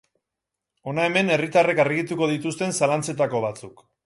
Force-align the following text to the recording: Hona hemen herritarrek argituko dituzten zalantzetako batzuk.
Hona 0.91 1.05
hemen 1.09 1.29
herritarrek 1.35 1.83
argituko 1.85 2.31
dituzten 2.33 2.75
zalantzetako 2.81 3.45
batzuk. 3.47 3.87